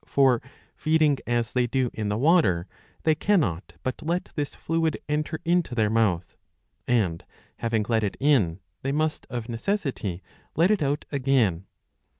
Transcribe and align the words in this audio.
^^ 0.05 0.09
For, 0.09 0.41
feeding 0.75 1.19
as 1.27 1.53
they 1.53 1.67
do 1.67 1.91
in 1.93 2.09
the 2.09 2.17
water, 2.17 2.65
they 3.03 3.13
cannot 3.13 3.73
but 3.83 4.01
let 4.01 4.31
this 4.33 4.55
fluid 4.55 4.97
enter 5.07 5.39
into 5.45 5.75
their 5.75 5.91
mouth, 5.91 6.35
and, 6.87 7.23
having 7.57 7.85
let 7.87 8.03
it 8.03 8.17
in, 8.19 8.61
they 8.81 8.91
must 8.91 9.27
of 9.29 9.47
necessity 9.47 10.23
let 10.55 10.71
it 10.71 10.81
out 10.81 11.05
again. 11.11 11.67